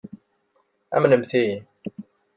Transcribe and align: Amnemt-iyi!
Amnemt-iyi! 0.95 1.57